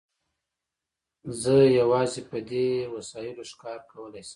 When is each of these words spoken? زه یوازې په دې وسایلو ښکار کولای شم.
زه 1.41 1.55
یوازې 1.79 2.21
په 2.29 2.37
دې 2.49 2.67
وسایلو 2.95 3.43
ښکار 3.51 3.79
کولای 3.91 4.23
شم. 4.27 4.29